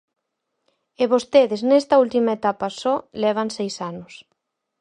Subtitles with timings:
[1.01, 4.13] E vostedes, nesta última etapa só, levan seis anos.